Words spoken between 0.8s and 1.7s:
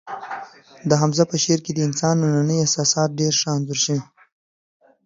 د حمزه په شعر